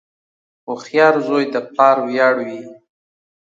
[0.67, 2.61] •هوښیار زوی د پلار ویاړ وي.